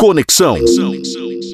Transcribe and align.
Conexão. 0.00 0.54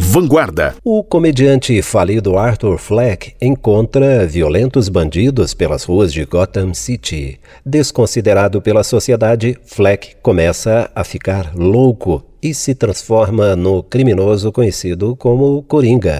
Vanguarda. 0.00 0.74
O 0.84 1.04
comediante 1.04 1.80
falido 1.80 2.36
Arthur 2.36 2.76
Fleck 2.76 3.34
encontra 3.40 4.26
violentos 4.26 4.88
bandidos 4.88 5.54
pelas 5.54 5.84
ruas 5.84 6.12
de 6.12 6.24
Gotham 6.24 6.74
City. 6.74 7.38
Desconsiderado 7.64 8.60
pela 8.60 8.82
sociedade, 8.82 9.56
Fleck 9.64 10.16
começa 10.20 10.90
a 10.92 11.04
ficar 11.04 11.54
louco 11.54 12.20
e 12.42 12.52
se 12.52 12.74
transforma 12.74 13.54
no 13.54 13.80
criminoso 13.80 14.50
conhecido 14.50 15.14
como 15.14 15.62
Coringa. 15.62 16.18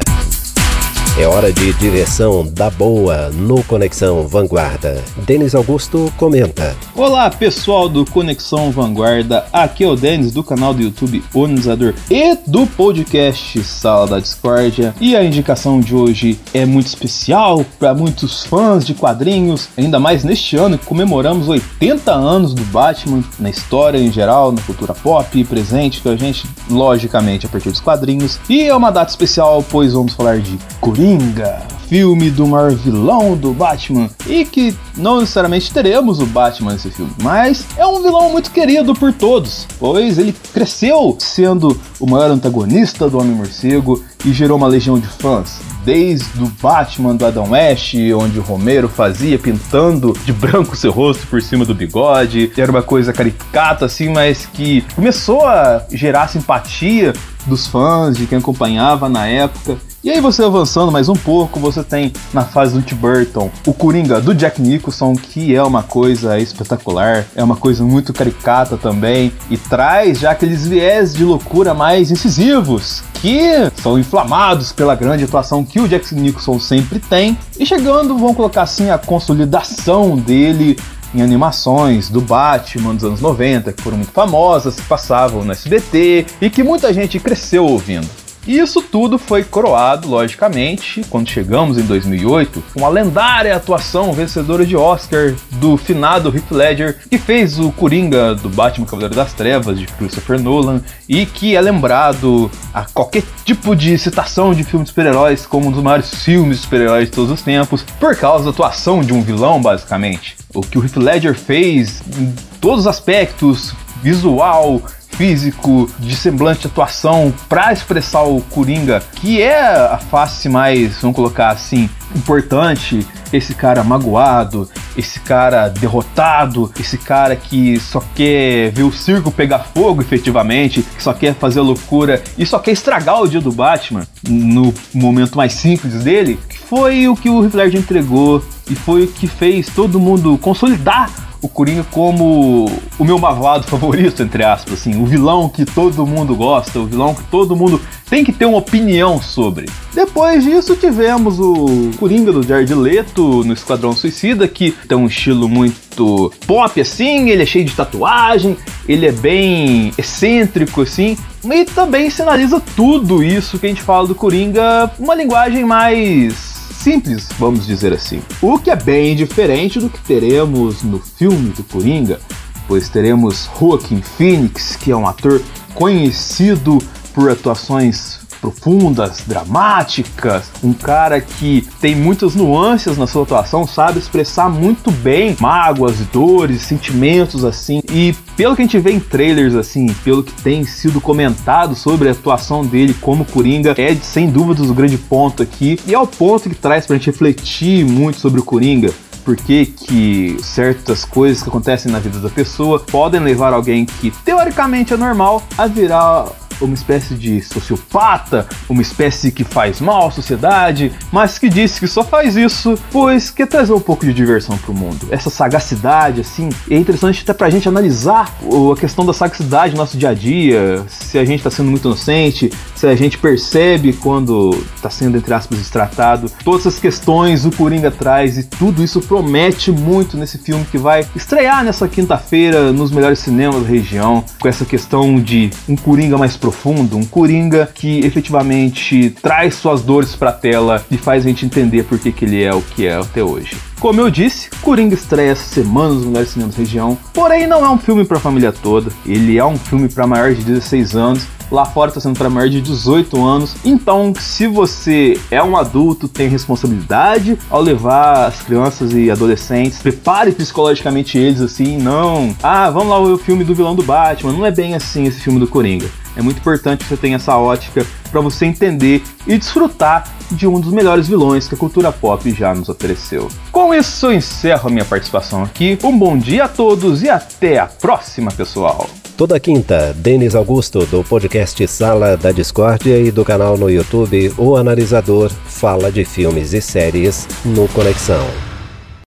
É 1.18 1.26
hora 1.26 1.52
de 1.52 1.74
diversão 1.74 2.42
da 2.42 2.70
boa 2.70 3.28
no 3.28 3.62
Conexão 3.64 4.26
Vanguarda. 4.26 5.04
Denis 5.26 5.54
Augusto 5.54 6.10
comenta. 6.16 6.74
Olá 6.96 7.28
pessoal 7.28 7.86
do 7.86 8.06
Conexão 8.06 8.70
Vanguarda, 8.70 9.44
aqui 9.52 9.84
é 9.84 9.86
o 9.86 9.94
Denis 9.94 10.32
do 10.32 10.42
canal 10.42 10.72
do 10.72 10.80
YouTube 10.80 11.22
Onizador 11.34 11.92
e 12.10 12.34
do 12.46 12.66
podcast 12.66 13.62
Sala 13.62 14.06
da 14.06 14.20
Discórdia. 14.20 14.94
E 15.02 15.14
a 15.14 15.22
indicação 15.22 15.80
de 15.80 15.94
hoje 15.94 16.40
é 16.54 16.64
muito 16.64 16.86
especial 16.86 17.62
para 17.78 17.92
muitos 17.92 18.46
fãs 18.46 18.82
de 18.82 18.94
quadrinhos, 18.94 19.68
ainda 19.76 20.00
mais 20.00 20.24
neste 20.24 20.56
ano 20.56 20.78
que 20.78 20.86
comemoramos 20.86 21.46
80 21.46 22.10
anos 22.10 22.54
do 22.54 22.64
Batman 22.64 23.22
na 23.38 23.50
história 23.50 23.98
em 23.98 24.10
geral, 24.10 24.50
na 24.50 24.62
cultura 24.62 24.94
pop 24.94 25.44
presente 25.44 26.00
com 26.00 26.08
a 26.08 26.16
gente, 26.16 26.46
logicamente 26.70 27.44
a 27.44 27.50
partir 27.50 27.68
dos 27.68 27.80
quadrinhos. 27.80 28.40
E 28.48 28.62
é 28.62 28.74
uma 28.74 28.90
data 28.90 29.10
especial, 29.10 29.62
pois 29.70 29.92
vamos 29.92 30.14
falar 30.14 30.38
de 30.38 30.58
Coringa 30.80 31.01
Coringa, 31.02 31.66
filme 31.92 32.30
do 32.30 32.46
maior 32.46 32.70
vilão 32.74 33.36
do 33.36 33.52
Batman, 33.52 34.08
e 34.26 34.46
que 34.46 34.74
não 34.96 35.20
necessariamente 35.20 35.70
teremos 35.70 36.20
o 36.20 36.24
Batman 36.24 36.72
nesse 36.72 36.90
filme, 36.90 37.12
mas 37.22 37.66
é 37.76 37.86
um 37.86 38.00
vilão 38.00 38.30
muito 38.30 38.50
querido 38.50 38.94
por 38.94 39.12
todos, 39.12 39.68
pois 39.78 40.16
ele 40.16 40.34
cresceu 40.54 41.14
sendo 41.18 41.78
o 42.00 42.06
maior 42.08 42.30
antagonista 42.30 43.10
do 43.10 43.18
Homem-Morcego 43.18 44.02
e 44.24 44.32
gerou 44.32 44.56
uma 44.56 44.68
legião 44.68 44.98
de 44.98 45.06
fãs. 45.06 45.60
Desde 45.84 46.42
o 46.42 46.50
Batman 46.62 47.14
do 47.14 47.26
Adam 47.26 47.50
West, 47.50 47.94
onde 48.16 48.38
o 48.38 48.42
Romero 48.42 48.88
fazia 48.88 49.38
pintando 49.38 50.16
de 50.24 50.32
branco 50.32 50.74
seu 50.74 50.92
rosto 50.92 51.26
por 51.26 51.42
cima 51.42 51.66
do 51.66 51.74
bigode, 51.74 52.50
era 52.56 52.70
uma 52.70 52.82
coisa 52.82 53.12
caricata 53.12 53.84
assim, 53.84 54.08
mas 54.08 54.46
que 54.46 54.82
começou 54.94 55.44
a 55.44 55.84
gerar 55.90 56.28
simpatia 56.28 57.12
dos 57.46 57.66
fãs, 57.66 58.16
de 58.16 58.26
quem 58.26 58.38
acompanhava 58.38 59.08
na 59.10 59.26
época. 59.26 59.76
E 60.04 60.10
aí 60.10 60.20
você 60.20 60.42
avançando 60.42 60.90
mais 60.90 61.08
um 61.08 61.14
pouco, 61.14 61.60
você 61.60 61.81
tem 61.84 62.12
na 62.32 62.44
fase 62.44 62.74
do 62.74 62.82
Tim 62.82 62.94
Burton 62.94 63.50
o 63.66 63.72
Coringa 63.72 64.20
do 64.20 64.34
Jack 64.34 64.60
Nicholson, 64.60 65.14
que 65.14 65.54
é 65.54 65.62
uma 65.62 65.82
coisa 65.82 66.38
espetacular, 66.38 67.26
é 67.34 67.42
uma 67.42 67.56
coisa 67.56 67.84
muito 67.84 68.12
caricata 68.12 68.76
também, 68.76 69.32
e 69.50 69.56
traz 69.56 70.18
já 70.18 70.30
aqueles 70.30 70.66
viés 70.66 71.14
de 71.14 71.24
loucura 71.24 71.74
mais 71.74 72.10
incisivos, 72.10 73.02
que 73.14 73.40
são 73.82 73.98
inflamados 73.98 74.72
pela 74.72 74.94
grande 74.94 75.24
atuação 75.24 75.64
que 75.64 75.80
o 75.80 75.88
Jack 75.88 76.14
Nicholson 76.14 76.58
sempre 76.58 76.98
tem, 76.98 77.36
e 77.58 77.64
chegando, 77.66 78.16
vamos 78.16 78.36
colocar 78.36 78.62
assim, 78.62 78.90
a 78.90 78.98
consolidação 78.98 80.16
dele 80.16 80.76
em 81.14 81.22
animações 81.22 82.08
do 82.08 82.20
Batman 82.20 82.94
dos 82.94 83.04
anos 83.04 83.20
90, 83.20 83.72
que 83.72 83.82
foram 83.82 83.98
muito 83.98 84.12
famosas, 84.12 84.76
que 84.76 84.82
passavam 84.82 85.44
no 85.44 85.52
SBT 85.52 86.26
e 86.40 86.50
que 86.50 86.62
muita 86.62 86.92
gente 86.92 87.20
cresceu 87.20 87.66
ouvindo. 87.66 88.08
E 88.46 88.58
isso 88.58 88.82
tudo 88.82 89.18
foi 89.18 89.44
coroado, 89.44 90.08
logicamente, 90.08 91.02
quando 91.08 91.28
chegamos 91.28 91.78
em 91.78 91.82
2008, 91.82 92.62
com 92.74 92.84
a 92.84 92.88
lendária 92.88 93.54
atuação 93.54 94.12
vencedora 94.12 94.66
de 94.66 94.76
Oscar 94.76 95.34
do 95.52 95.76
finado 95.76 96.34
Heath 96.34 96.50
Ledger, 96.50 96.98
que 97.08 97.18
fez 97.18 97.60
o 97.60 97.70
Coringa 97.70 98.34
do 98.34 98.48
Batman 98.48 98.84
Cavaleiro 98.84 99.14
das 99.14 99.32
Trevas, 99.32 99.78
de 99.78 99.86
Christopher 99.86 100.40
Nolan, 100.40 100.82
e 101.08 101.24
que 101.24 101.54
é 101.54 101.60
lembrado 101.60 102.50
a 102.74 102.84
qualquer 102.84 103.22
tipo 103.44 103.76
de 103.76 103.96
citação 103.96 104.52
de 104.52 104.64
filme 104.64 104.84
de 104.84 104.90
super-heróis 104.90 105.46
como 105.46 105.68
um 105.68 105.72
dos 105.72 105.82
maiores 105.82 106.12
filmes 106.24 106.56
de 106.56 106.62
super-heróis 106.64 107.06
de 107.10 107.14
todos 107.14 107.30
os 107.30 107.42
tempos, 107.42 107.84
por 108.00 108.16
causa 108.16 108.44
da 108.44 108.50
atuação 108.50 109.02
de 109.02 109.12
um 109.12 109.22
vilão, 109.22 109.62
basicamente. 109.62 110.36
O 110.52 110.62
que 110.62 110.78
o 110.78 110.82
Heath 110.82 110.96
Ledger 110.96 111.34
fez 111.34 112.02
em 112.18 112.34
todos 112.60 112.80
os 112.80 112.86
aspectos, 112.88 113.72
visual, 114.02 114.82
físico, 115.22 115.88
de 116.00 116.16
semblante, 116.16 116.66
atuação, 116.66 117.32
para 117.48 117.72
expressar 117.72 118.22
o 118.22 118.40
Coringa, 118.40 119.00
que 119.14 119.40
é 119.40 119.62
a 119.62 119.96
face 119.96 120.48
mais, 120.48 121.00
vamos 121.00 121.14
colocar 121.14 121.50
assim, 121.50 121.88
importante, 122.12 123.06
esse 123.32 123.54
cara 123.54 123.84
magoado, 123.84 124.68
esse 124.96 125.20
cara 125.20 125.68
derrotado, 125.68 126.72
esse 126.78 126.98
cara 126.98 127.36
que 127.36 127.78
só 127.78 128.02
quer 128.16 128.72
ver 128.72 128.82
o 128.82 128.92
circo 128.92 129.30
pegar 129.30 129.60
fogo 129.60 130.02
efetivamente, 130.02 130.82
que 130.82 131.00
só 131.02 131.12
quer 131.12 131.34
fazer 131.36 131.60
loucura 131.60 132.20
e 132.36 132.44
só 132.44 132.58
quer 132.58 132.72
estragar 132.72 133.22
o 133.22 133.28
dia 133.28 133.40
do 133.40 133.52
Batman 133.52 134.04
no 134.28 134.74
momento 134.92 135.36
mais 135.36 135.52
simples 135.52 136.02
dele, 136.02 136.36
foi 136.68 137.06
o 137.06 137.14
que 137.14 137.30
o 137.30 137.44
Heath 137.44 137.54
Ledger 137.54 137.80
entregou 137.80 138.44
e 138.68 138.74
foi 138.74 139.04
o 139.04 139.08
que 139.08 139.28
fez 139.28 139.68
todo 139.68 140.00
mundo 140.00 140.36
consolidar 140.38 141.31
o 141.42 141.48
Coringa 141.48 141.84
como 141.90 142.70
o 142.98 143.04
meu 143.04 143.18
malvado 143.18 143.64
favorito, 143.68 144.22
entre 144.22 144.44
aspas, 144.44 144.74
assim, 144.74 145.02
o 145.02 145.04
vilão 145.04 145.48
que 145.48 145.64
todo 145.64 146.06
mundo 146.06 146.34
gosta, 146.36 146.78
o 146.78 146.86
vilão 146.86 147.14
que 147.14 147.24
todo 147.24 147.56
mundo 147.56 147.80
tem 148.08 148.24
que 148.24 148.32
ter 148.32 148.44
uma 148.44 148.58
opinião 148.58 149.20
sobre. 149.20 149.66
Depois 149.92 150.44
disso 150.44 150.76
tivemos 150.76 151.40
o 151.40 151.90
Coringa 151.98 152.32
do 152.32 152.46
Jared 152.46 152.72
Leto 152.74 153.42
no 153.44 153.52
Esquadrão 153.52 153.92
Suicida, 153.92 154.46
que 154.46 154.70
tem 154.86 154.96
um 154.96 155.06
estilo 155.06 155.48
muito 155.48 156.32
pop 156.46 156.80
assim, 156.80 157.30
ele 157.30 157.42
é 157.42 157.46
cheio 157.46 157.64
de 157.64 157.74
tatuagem, 157.74 158.56
ele 158.88 159.06
é 159.06 159.12
bem 159.12 159.92
excêntrico 159.98 160.82
assim, 160.82 161.16
e 161.44 161.64
também 161.64 162.08
sinaliza 162.08 162.62
tudo 162.76 163.22
isso 163.22 163.58
que 163.58 163.66
a 163.66 163.68
gente 163.68 163.82
fala 163.82 164.06
do 164.06 164.14
Coringa, 164.14 164.90
uma 164.98 165.14
linguagem 165.14 165.64
mais 165.64 166.51
simples, 166.72 167.28
vamos 167.38 167.66
dizer 167.66 167.92
assim. 167.92 168.22
O 168.40 168.58
que 168.58 168.70
é 168.70 168.76
bem 168.76 169.14
diferente 169.14 169.78
do 169.78 169.88
que 169.88 170.00
teremos 170.00 170.82
no 170.82 170.98
filme 170.98 171.50
do 171.50 171.62
Coringa, 171.64 172.20
pois 172.66 172.88
teremos 172.88 173.48
Joaquin 173.58 174.00
Phoenix, 174.00 174.76
que 174.76 174.90
é 174.90 174.96
um 174.96 175.06
ator 175.06 175.42
conhecido 175.74 176.78
por 177.14 177.30
atuações 177.30 178.21
profundas, 178.42 179.22
dramáticas, 179.24 180.50
um 180.64 180.72
cara 180.72 181.20
que 181.20 181.64
tem 181.80 181.94
muitas 181.94 182.34
nuances 182.34 182.98
na 182.98 183.06
sua 183.06 183.22
atuação, 183.22 183.64
sabe 183.64 184.00
expressar 184.00 184.50
muito 184.50 184.90
bem 184.90 185.36
mágoas, 185.38 185.98
dores, 186.12 186.62
sentimentos 186.62 187.44
assim. 187.44 187.80
E 187.88 188.12
pelo 188.36 188.56
que 188.56 188.62
a 188.62 188.64
gente 188.64 188.80
vê 188.80 188.90
em 188.90 188.98
trailers 188.98 189.54
assim, 189.54 189.86
pelo 190.04 190.24
que 190.24 190.32
tem 190.42 190.64
sido 190.64 191.00
comentado 191.00 191.76
sobre 191.76 192.08
a 192.08 192.12
atuação 192.12 192.66
dele 192.66 192.94
como 193.00 193.24
Coringa, 193.24 193.76
é 193.78 193.94
sem 193.94 194.28
dúvidas 194.28 194.68
o 194.68 194.74
grande 194.74 194.98
ponto 194.98 195.40
aqui. 195.40 195.78
E 195.86 195.94
é 195.94 195.98
o 195.98 196.06
ponto 196.06 196.50
que 196.50 196.56
traz 196.56 196.84
pra 196.84 196.96
gente 196.96 197.06
refletir 197.06 197.84
muito 197.84 198.18
sobre 198.18 198.40
o 198.40 198.44
Coringa 198.44 198.92
por 199.24 199.36
que, 199.36 199.66
que 199.66 200.36
certas 200.42 201.04
coisas 201.04 201.42
que 201.42 201.48
acontecem 201.48 201.92
na 201.92 202.00
vida 202.00 202.18
da 202.18 202.28
pessoa 202.28 202.80
podem 202.80 203.20
levar 203.20 203.52
alguém 203.52 203.84
que 203.86 204.10
teoricamente 204.24 204.92
é 204.92 204.96
normal 204.96 205.42
a 205.56 205.68
virar 205.68 206.26
uma 206.60 206.74
espécie 206.74 207.14
de 207.14 207.40
sociopata, 207.42 208.46
uma 208.68 208.82
espécie 208.82 209.30
que 209.30 209.44
faz 209.44 209.80
mal 209.80 210.08
à 210.08 210.10
sociedade, 210.10 210.92
mas 211.10 211.38
que 211.38 211.48
disse 211.48 211.80
que 211.80 211.86
só 211.86 212.04
faz 212.04 212.36
isso 212.36 212.74
pois 212.90 213.30
quer 213.30 213.46
trazer 213.46 213.72
um 213.72 213.80
pouco 213.80 214.04
de 214.04 214.12
diversão 214.12 214.56
pro 214.58 214.74
mundo. 214.74 215.06
Essa 215.10 215.30
sagacidade, 215.30 216.20
assim, 216.20 216.48
é 216.70 216.76
interessante 216.76 217.22
até 217.22 217.32
pra 217.32 217.50
gente 217.50 217.68
analisar 217.68 218.34
a 218.72 218.76
questão 218.78 219.04
da 219.04 219.12
sagacidade 219.12 219.72
no 219.72 219.78
nosso 219.78 219.96
dia 219.96 220.10
a 220.10 220.14
dia, 220.14 220.84
se 220.88 221.18
a 221.18 221.24
gente 221.24 221.42
tá 221.42 221.50
sendo 221.50 221.70
muito 221.70 221.86
inocente, 221.86 222.50
se 222.74 222.86
a 222.86 222.94
gente 222.94 223.18
percebe 223.18 223.92
quando 223.92 224.64
tá 224.80 224.90
sendo, 224.90 225.16
entre 225.16 225.32
aspas, 225.32 225.58
destratado. 225.58 226.30
Todas 226.44 226.66
essas 226.66 226.78
questões 226.78 227.44
o 227.44 227.50
Coringa 227.50 227.90
traz 227.90 228.38
e 228.38 228.44
tudo 228.44 228.82
isso 228.82 229.00
promete 229.00 229.70
muito 229.70 230.16
nesse 230.16 230.38
filme 230.38 230.64
que 230.70 230.78
vai 230.78 231.06
estrear 231.14 231.64
nessa 231.64 231.88
quinta-feira 231.88 232.72
nos 232.72 232.90
melhores 232.90 233.18
cinemas 233.18 233.62
da 233.62 233.68
região, 233.68 234.24
com 234.40 234.48
essa 234.48 234.64
questão 234.64 235.20
de 235.20 235.50
um 235.68 235.76
Coringa 235.76 236.18
mais 236.18 236.36
profundo 236.42 236.98
um 236.98 237.04
Coringa 237.04 237.70
que 237.72 238.00
efetivamente 238.00 239.14
traz 239.22 239.54
suas 239.54 239.80
dores 239.80 240.16
pra 240.16 240.32
tela 240.32 240.84
e 240.90 240.98
faz 240.98 241.24
a 241.24 241.28
gente 241.28 241.46
entender 241.46 241.84
por 241.84 242.00
que, 242.00 242.10
que 242.10 242.24
ele 242.24 242.42
é 242.42 242.52
o 242.52 242.60
que 242.60 242.84
é 242.84 242.96
até 242.96 243.22
hoje. 243.22 243.56
Como 243.78 244.00
eu 244.00 244.10
disse, 244.10 244.50
Coringa 244.60 244.94
estreia 244.94 245.30
essa 245.30 245.54
semana 245.54 245.94
nos 245.94 246.04
melhores 246.04 246.30
cinemas 246.30 246.56
da 246.56 246.60
região, 246.60 246.98
porém 247.14 247.46
não 247.46 247.64
é 247.64 247.70
um 247.70 247.78
filme 247.78 248.04
para 248.04 248.16
a 248.16 248.20
família 248.20 248.52
toda, 248.52 248.90
ele 249.06 249.38
é 249.38 249.44
um 249.44 249.56
filme 249.56 249.88
para 249.88 250.04
maior 250.04 250.34
de 250.34 250.42
16 250.42 250.96
anos 250.96 251.26
lá 251.52 251.66
fora 251.66 251.90
está 251.90 252.00
sendo 252.00 252.16
para 252.16 252.30
maior 252.30 252.48
de 252.48 252.62
18 252.62 253.22
anos. 253.22 253.54
Então, 253.62 254.14
se 254.18 254.46
você 254.46 255.20
é 255.30 255.42
um 255.42 255.54
adulto, 255.54 256.08
tem 256.08 256.26
responsabilidade 256.26 257.38
ao 257.50 257.60
levar 257.60 258.26
as 258.26 258.40
crianças 258.40 258.94
e 258.94 259.10
adolescentes, 259.10 259.78
prepare 259.78 260.32
psicologicamente 260.32 261.18
eles 261.18 261.42
assim, 261.42 261.76
não. 261.76 262.34
Ah, 262.42 262.70
vamos 262.70 262.88
lá 262.88 262.98
o 262.98 263.18
filme 263.18 263.44
do 263.44 263.54
vilão 263.54 263.76
do 263.76 263.82
Batman. 263.82 264.32
Não 264.32 264.46
é 264.46 264.50
bem 264.50 264.74
assim 264.74 265.04
esse 265.04 265.20
filme 265.20 265.38
do 265.38 265.46
Coringa. 265.46 265.86
É 266.16 266.22
muito 266.22 266.38
importante 266.38 266.84
que 266.84 266.88
você 266.88 266.96
tenha 266.96 267.16
essa 267.16 267.36
ótica 267.36 267.86
para 268.10 268.20
você 268.20 268.44
entender 268.46 269.02
e 269.26 269.38
desfrutar 269.38 270.04
de 270.30 270.46
um 270.46 270.60
dos 270.60 270.72
melhores 270.72 271.08
vilões 271.08 271.48
que 271.48 271.54
a 271.54 271.58
cultura 271.58 271.90
pop 271.92 272.30
já 272.32 272.54
nos 272.54 272.68
ofereceu. 272.68 273.28
Com 273.50 273.74
isso, 273.74 274.06
eu 274.06 274.12
encerro 274.12 274.68
a 274.68 274.70
minha 274.70 274.84
participação 274.84 275.42
aqui. 275.42 275.78
Um 275.82 275.96
bom 275.96 276.16
dia 276.16 276.44
a 276.44 276.48
todos 276.48 277.02
e 277.02 277.08
até 277.08 277.58
a 277.58 277.66
próxima, 277.66 278.30
pessoal! 278.30 278.88
Toda 279.16 279.38
quinta, 279.38 279.94
Denis 279.94 280.34
Augusto, 280.34 280.84
do 280.86 281.04
podcast 281.04 281.66
Sala 281.68 282.16
da 282.16 282.32
Discórdia 282.32 282.98
e 282.98 283.10
do 283.10 283.24
canal 283.24 283.56
no 283.56 283.70
YouTube 283.70 284.32
O 284.36 284.56
Analisador, 284.56 285.30
fala 285.46 285.92
de 285.92 286.04
filmes 286.04 286.52
e 286.52 286.60
séries 286.60 287.28
no 287.44 287.68
Conexão. 287.68 288.51